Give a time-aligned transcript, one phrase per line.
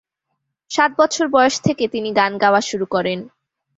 [0.71, 3.19] সাত বছর বয়স থেকে তিনি গান গাওয়া শুরু করেন।